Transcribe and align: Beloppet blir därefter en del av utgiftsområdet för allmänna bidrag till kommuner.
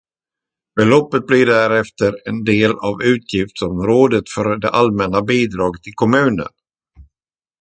Beloppet 0.75 1.27
blir 1.27 1.45
därefter 1.45 2.15
en 2.25 2.43
del 2.43 2.71
av 2.71 3.03
utgiftsområdet 3.03 4.29
för 4.35 4.65
allmänna 4.65 5.21
bidrag 5.21 5.83
till 5.83 5.93
kommuner. 5.95 6.47